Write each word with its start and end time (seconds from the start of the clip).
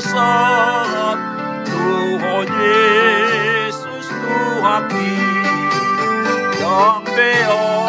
Saat 0.00 1.18
Tuhan 1.64 2.48
Yesus 2.52 4.06
Tuhaki 4.06 5.18
yang 6.60 7.00
beau 7.04 7.85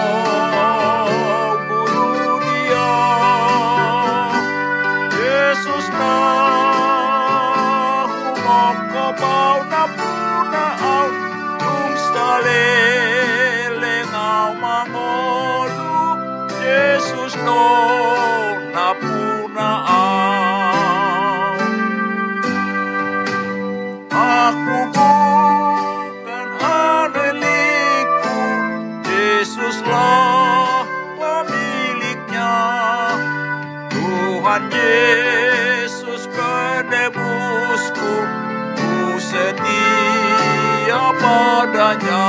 padanya. 41.67 42.23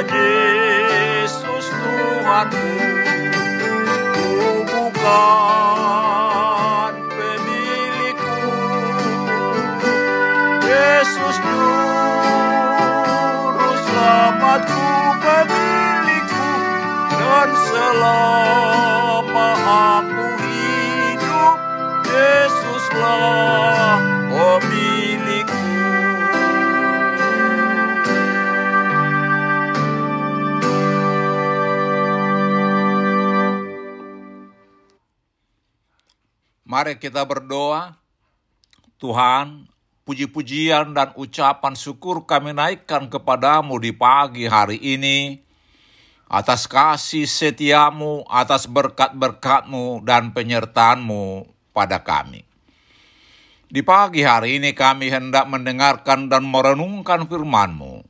Yesus 0.07 1.67
Tuhanku. 1.75 2.71
Ku 4.15 4.63
bukan 4.63 5.03
pemilikku, 7.11 8.39
Yesus 10.63 11.35
Juru 11.43 12.71
Selamatku 13.75 14.87
pemilikku, 15.19 16.47
dan 17.11 17.51
selama 17.67 19.51
aku 19.99 20.39
hidup, 20.47 21.59
Yesuslah 22.07 23.78
Mari 36.79 36.95
kita 36.95 37.27
berdoa. 37.27 37.99
Tuhan, 39.03 39.67
puji-pujian 40.07 40.95
dan 40.95 41.11
ucapan 41.19 41.75
syukur 41.75 42.23
kami 42.23 42.55
naikkan 42.55 43.11
kepadamu 43.11 43.75
di 43.83 43.91
pagi 43.91 44.47
hari 44.47 44.79
ini. 44.79 45.43
Atas 46.31 46.71
kasih 46.71 47.27
setiamu, 47.27 48.23
atas 48.31 48.63
berkat-berkatmu 48.63 50.07
dan 50.07 50.31
penyertaanmu 50.31 51.51
pada 51.75 51.99
kami. 51.99 52.47
Di 53.67 53.83
pagi 53.83 54.23
hari 54.23 54.63
ini 54.63 54.71
kami 54.71 55.11
hendak 55.11 55.51
mendengarkan 55.51 56.31
dan 56.31 56.47
merenungkan 56.47 57.27
firman-Mu. 57.27 58.07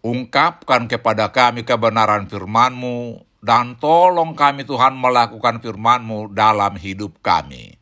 Ungkapkan 0.00 0.88
kepada 0.88 1.28
kami 1.28 1.68
kebenaran 1.68 2.32
firman-Mu, 2.32 3.28
dan 3.44 3.76
tolong 3.76 4.32
kami 4.32 4.64
Tuhan 4.64 4.96
melakukan 4.96 5.60
firman-Mu 5.60 6.32
dalam 6.32 6.80
hidup 6.80 7.20
kami. 7.20 7.79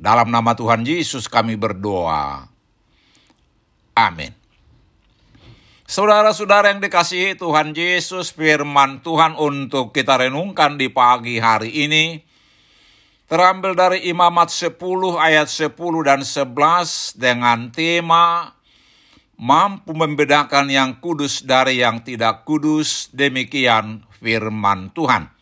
Dalam 0.00 0.32
nama 0.32 0.56
Tuhan 0.56 0.80
Yesus 0.80 1.28
kami 1.28 1.60
berdoa. 1.60 2.48
Amin. 3.92 4.32
Saudara-saudara 5.84 6.72
yang 6.72 6.80
dikasihi 6.80 7.36
Tuhan 7.36 7.76
Yesus, 7.76 8.32
firman 8.32 9.04
Tuhan 9.04 9.36
untuk 9.36 9.92
kita 9.92 10.16
renungkan 10.16 10.80
di 10.80 10.88
pagi 10.88 11.36
hari 11.36 11.84
ini 11.84 12.16
terambil 13.28 13.76
dari 13.76 14.08
Imamat 14.08 14.48
10 14.48 14.80
ayat 15.20 15.52
10 15.52 15.76
dan 16.08 16.24
11 16.24 17.20
dengan 17.20 17.68
tema 17.68 18.56
mampu 19.36 19.92
membedakan 19.92 20.72
yang 20.72 20.96
kudus 20.96 21.44
dari 21.44 21.84
yang 21.84 22.00
tidak 22.00 22.48
kudus, 22.48 23.12
demikian 23.12 24.00
firman 24.16 24.88
Tuhan 24.96 25.39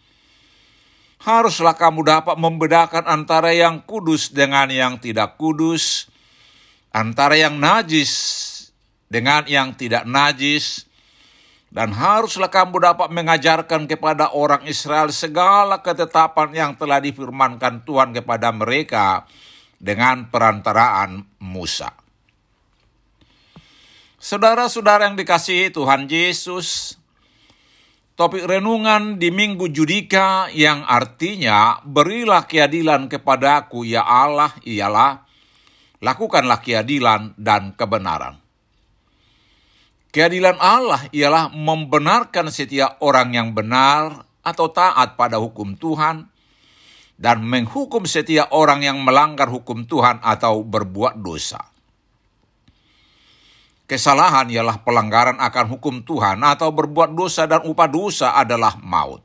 haruslah 1.29 1.77
kamu 1.77 2.09
dapat 2.09 2.41
membedakan 2.41 3.05
antara 3.05 3.53
yang 3.53 3.85
kudus 3.85 4.33
dengan 4.33 4.73
yang 4.73 4.97
tidak 4.97 5.37
kudus, 5.37 6.09
antara 6.89 7.37
yang 7.37 7.61
najis 7.61 8.57
dengan 9.13 9.45
yang 9.45 9.77
tidak 9.77 10.09
najis, 10.09 10.89
dan 11.69 11.93
haruslah 11.93 12.49
kamu 12.49 12.81
dapat 12.81 13.13
mengajarkan 13.13 13.85
kepada 13.85 14.33
orang 14.33 14.65
Israel 14.65 15.13
segala 15.13 15.85
ketetapan 15.85 16.49
yang 16.57 16.73
telah 16.81 16.97
difirmankan 16.97 17.85
Tuhan 17.85 18.17
kepada 18.17 18.49
mereka 18.57 19.29
dengan 19.77 20.33
perantaraan 20.33 21.29
Musa. 21.45 21.93
Saudara-saudara 24.19 25.07
yang 25.07 25.15
dikasihi 25.15 25.71
Tuhan 25.71 26.11
Yesus, 26.11 26.98
topik 28.19 28.51
renungan 28.51 29.23
di 29.23 29.31
Minggu 29.31 29.71
Judika 29.71 30.51
yang 30.51 30.83
artinya 30.83 31.79
berilah 31.87 32.51
keadilan 32.51 33.07
kepadaku 33.07 33.87
ya 33.87 34.03
Allah 34.03 34.51
ialah 34.67 35.23
lakukanlah 36.03 36.59
keadilan 36.59 37.39
dan 37.39 37.79
kebenaran. 37.79 38.43
Keadilan 40.11 40.59
Allah 40.59 41.07
ialah 41.15 41.55
membenarkan 41.55 42.51
setiap 42.51 42.99
orang 43.07 43.39
yang 43.39 43.55
benar 43.55 44.27
atau 44.43 44.67
taat 44.67 45.15
pada 45.15 45.39
hukum 45.39 45.79
Tuhan 45.79 46.27
dan 47.15 47.39
menghukum 47.47 48.03
setiap 48.03 48.51
orang 48.51 48.83
yang 48.83 48.99
melanggar 48.99 49.47
hukum 49.47 49.87
Tuhan 49.87 50.19
atau 50.27 50.67
berbuat 50.67 51.23
dosa. 51.23 51.78
Kesalahan 53.89 54.53
ialah 54.53 54.85
pelanggaran 54.85 55.41
akan 55.41 55.67
hukum 55.73 56.05
Tuhan 56.05 56.45
atau 56.45 56.69
berbuat 56.69 57.17
dosa 57.17 57.49
dan 57.49 57.65
upah 57.65 57.89
dosa 57.89 58.37
adalah 58.37 58.77
maut. 58.85 59.25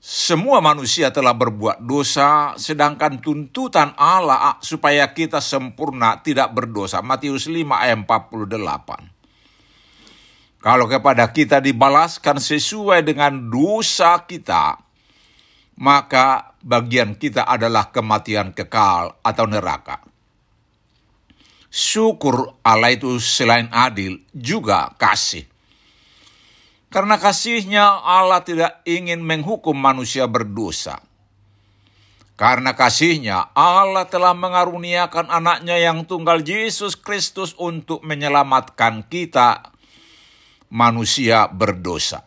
Semua 0.00 0.64
manusia 0.64 1.12
telah 1.12 1.36
berbuat 1.36 1.84
dosa, 1.84 2.56
sedangkan 2.56 3.20
tuntutan 3.20 3.92
Allah 4.00 4.56
supaya 4.64 5.04
kita 5.12 5.44
sempurna 5.44 6.24
tidak 6.24 6.56
berdosa. 6.56 7.04
Matius 7.04 7.44
5 7.44 7.76
ayat 7.76 8.00
48. 8.08 10.64
Kalau 10.64 10.88
kepada 10.88 11.28
kita 11.28 11.60
dibalaskan 11.60 12.40
sesuai 12.40 13.04
dengan 13.04 13.52
dosa 13.52 14.24
kita, 14.24 14.80
maka 15.76 16.56
bagian 16.64 17.20
kita 17.20 17.44
adalah 17.44 17.92
kematian 17.92 18.56
kekal 18.56 19.20
atau 19.20 19.44
neraka 19.44 20.03
syukur 21.74 22.54
Allah 22.62 22.94
itu 22.94 23.18
selain 23.18 23.66
adil 23.74 24.22
juga 24.30 24.94
kasih. 24.94 25.42
Karena 26.86 27.18
kasihnya 27.18 27.82
Allah 28.06 28.46
tidak 28.46 28.78
ingin 28.86 29.18
menghukum 29.18 29.74
manusia 29.74 30.30
berdosa. 30.30 31.02
Karena 32.38 32.78
kasihnya 32.78 33.50
Allah 33.58 34.06
telah 34.06 34.30
mengaruniakan 34.30 35.26
anaknya 35.26 35.74
yang 35.82 36.06
tunggal 36.06 36.38
Yesus 36.38 36.94
Kristus 36.94 37.58
untuk 37.58 38.06
menyelamatkan 38.06 39.02
kita 39.10 39.74
manusia 40.70 41.50
berdosa. 41.50 42.22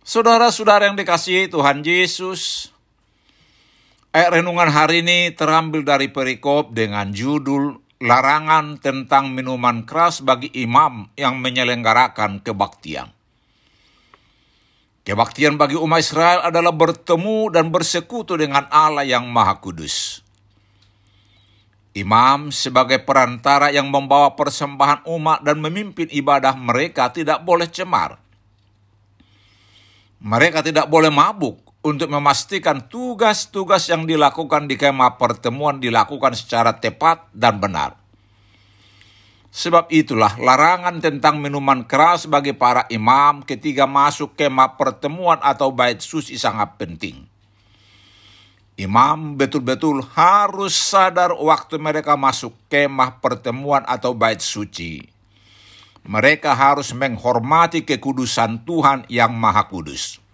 Saudara-saudara 0.00 0.88
yang 0.88 0.96
dikasihi 0.96 1.52
Tuhan 1.52 1.84
Yesus, 1.84 2.72
Ayat 4.16 4.40
renungan 4.40 4.72
hari 4.72 5.04
ini 5.04 5.28
terambil 5.36 5.84
dari 5.84 6.08
perikop 6.08 6.72
dengan 6.72 7.12
judul 7.12 7.84
Larangan 8.00 8.80
tentang 8.80 9.36
minuman 9.36 9.84
keras 9.84 10.24
bagi 10.24 10.48
imam 10.56 11.12
yang 11.20 11.36
menyelenggarakan 11.36 12.40
kebaktian. 12.40 13.12
Kebaktian 15.04 15.60
bagi 15.60 15.76
umat 15.76 16.00
Israel 16.00 16.48
adalah 16.48 16.72
bertemu 16.72 17.52
dan 17.52 17.68
bersekutu 17.68 18.40
dengan 18.40 18.64
Allah 18.72 19.04
yang 19.04 19.28
Maha 19.28 19.60
Kudus. 19.60 20.24
Imam 21.92 22.48
sebagai 22.48 23.04
perantara 23.04 23.68
yang 23.68 23.92
membawa 23.92 24.32
persembahan 24.32 25.04
umat 25.12 25.44
dan 25.44 25.60
memimpin 25.60 26.08
ibadah 26.08 26.56
mereka 26.56 27.12
tidak 27.12 27.44
boleh 27.44 27.68
cemar. 27.68 28.16
Mereka 30.24 30.64
tidak 30.64 30.88
boleh 30.88 31.12
mabuk 31.12 31.65
untuk 31.86 32.10
memastikan 32.10 32.90
tugas-tugas 32.90 33.86
yang 33.86 34.10
dilakukan 34.10 34.66
di 34.66 34.74
kemah 34.74 35.14
pertemuan 35.14 35.78
dilakukan 35.78 36.34
secara 36.34 36.82
tepat 36.82 37.30
dan 37.30 37.62
benar. 37.62 37.94
Sebab 39.54 39.88
itulah 39.94 40.34
larangan 40.36 40.98
tentang 40.98 41.38
minuman 41.38 41.86
keras 41.86 42.26
bagi 42.26 42.58
para 42.58 42.90
imam 42.90 43.46
ketika 43.46 43.86
masuk 43.86 44.34
kemah 44.34 44.74
pertemuan 44.74 45.38
atau 45.38 45.70
bait 45.70 46.02
suci 46.02 46.34
sangat 46.34 46.74
penting. 46.74 47.22
Imam 48.76 49.38
betul-betul 49.40 50.04
harus 50.12 50.76
sadar 50.76 51.32
waktu 51.32 51.80
mereka 51.80 52.18
masuk 52.18 52.52
kemah 52.68 53.22
pertemuan 53.22 53.86
atau 53.88 54.12
bait 54.12 54.42
suci. 54.42 55.00
Mereka 56.04 56.52
harus 56.52 56.92
menghormati 56.92 57.86
kekudusan 57.86 58.68
Tuhan 58.68 59.08
yang 59.08 59.32
Maha 59.32 59.64
Kudus. 59.70 60.25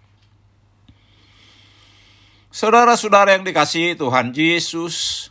Saudara-saudara 2.53 3.33
yang 3.33 3.41
dikasihi 3.41 3.97
Tuhan 3.97 4.29
Yesus, 4.29 5.25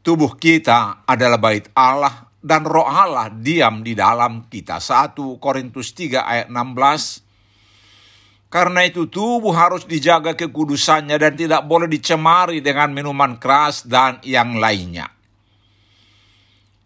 tubuh 0.00 0.32
kita 0.32 1.04
adalah 1.04 1.36
bait 1.36 1.68
Allah 1.76 2.24
dan 2.40 2.64
roh 2.64 2.88
Allah 2.88 3.28
diam 3.28 3.84
di 3.84 3.92
dalam 3.92 4.48
kita. 4.48 4.80
1 4.80 5.12
Korintus 5.36 5.92
3 5.92 6.24
ayat 6.24 6.48
16. 6.48 8.48
Karena 8.48 8.80
itu 8.88 9.12
tubuh 9.12 9.52
harus 9.52 9.84
dijaga 9.84 10.32
kekudusannya 10.32 11.20
dan 11.20 11.36
tidak 11.36 11.68
boleh 11.68 11.84
dicemari 11.84 12.64
dengan 12.64 12.96
minuman 12.96 13.36
keras 13.36 13.84
dan 13.84 14.24
yang 14.24 14.56
lainnya. 14.56 15.04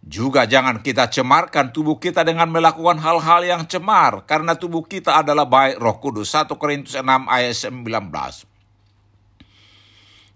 Juga 0.02 0.42
jangan 0.42 0.82
kita 0.82 1.06
cemarkan 1.06 1.70
tubuh 1.70 2.02
kita 2.02 2.26
dengan 2.26 2.50
melakukan 2.50 2.98
hal-hal 2.98 3.46
yang 3.46 3.62
cemar, 3.70 4.26
karena 4.26 4.58
tubuh 4.58 4.82
kita 4.82 5.22
adalah 5.22 5.46
baik 5.46 5.78
roh 5.78 6.02
kudus. 6.02 6.34
1 6.34 6.50
Korintus 6.58 6.98
6 6.98 7.30
ayat 7.30 7.54
19. 7.54 8.53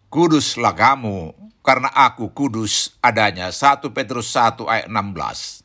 Kuduslah 0.08 0.72
kamu, 0.72 1.36
karena 1.60 1.92
aku 1.92 2.32
kudus 2.32 2.96
adanya. 3.04 3.52
1 3.52 3.92
Petrus 3.92 4.32
1 4.32 4.64
ayat 4.64 4.88
16. 4.88 5.60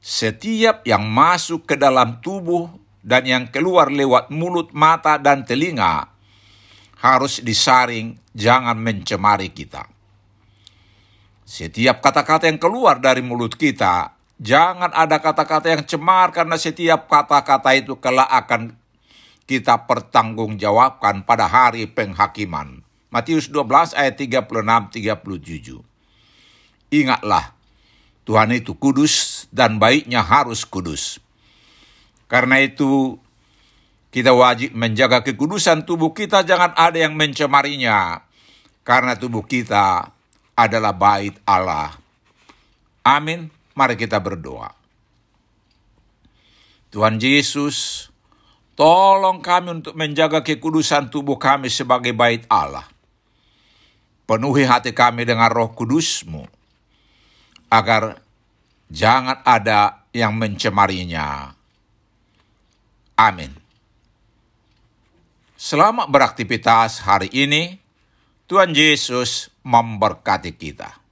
Setiap 0.00 0.80
yang 0.88 1.04
masuk 1.04 1.68
ke 1.68 1.76
dalam 1.76 2.24
tubuh 2.24 2.72
dan 3.04 3.28
yang 3.28 3.44
keluar 3.52 3.92
lewat 3.92 4.32
mulut, 4.32 4.72
mata, 4.72 5.20
dan 5.20 5.44
telinga 5.44 6.08
harus 7.04 7.44
disaring, 7.44 8.16
jangan 8.32 8.80
mencemari 8.80 9.52
kita. 9.52 9.84
Setiap 11.44 12.00
kata-kata 12.00 12.48
yang 12.48 12.56
keluar 12.56 12.96
dari 12.96 13.20
mulut 13.20 13.60
kita, 13.60 14.16
jangan 14.40 14.88
ada 14.96 15.20
kata-kata 15.20 15.68
yang 15.68 15.84
cemar 15.84 16.32
karena 16.32 16.56
setiap 16.56 17.04
kata-kata 17.12 17.76
itu 17.76 17.92
kelak 18.00 18.28
akan 18.32 18.72
kita 19.44 19.84
pertanggungjawabkan 19.84 21.28
pada 21.28 21.44
hari 21.44 21.88
penghakiman. 21.88 22.77
Matius 23.08 23.48
12 23.48 23.96
ayat 23.96 24.20
36-37. 24.20 25.80
Ingatlah, 26.92 27.56
Tuhan 28.28 28.52
itu 28.52 28.76
kudus 28.76 29.48
dan 29.48 29.80
baiknya 29.80 30.20
harus 30.20 30.68
kudus. 30.68 31.16
Karena 32.28 32.60
itu, 32.60 33.16
kita 34.12 34.36
wajib 34.36 34.76
menjaga 34.76 35.24
kekudusan 35.24 35.88
tubuh 35.88 36.12
kita, 36.12 36.44
jangan 36.44 36.76
ada 36.76 37.00
yang 37.00 37.16
mencemarinya. 37.16 38.28
Karena 38.84 39.16
tubuh 39.16 39.44
kita 39.44 40.12
adalah 40.52 40.92
bait 40.92 41.32
Allah. 41.48 41.96
Amin. 43.00 43.48
Mari 43.72 43.96
kita 43.96 44.20
berdoa. 44.20 44.76
Tuhan 46.92 47.16
Yesus, 47.16 48.08
tolong 48.76 49.40
kami 49.40 49.80
untuk 49.80 49.96
menjaga 49.96 50.44
kekudusan 50.44 51.08
tubuh 51.08 51.40
kami 51.40 51.72
sebagai 51.72 52.12
bait 52.12 52.44
Allah 52.52 52.97
penuhi 54.28 54.68
hati 54.68 54.92
kami 54.92 55.24
dengan 55.24 55.48
roh 55.48 55.72
kudusmu, 55.72 56.44
agar 57.72 58.20
jangan 58.92 59.40
ada 59.40 60.04
yang 60.12 60.36
mencemarinya. 60.36 61.56
Amin. 63.16 63.56
Selamat 65.56 66.06
beraktivitas 66.12 67.02
hari 67.02 67.32
ini. 67.32 67.80
Tuhan 68.48 68.72
Yesus 68.72 69.52
memberkati 69.64 70.56
kita. 70.56 71.07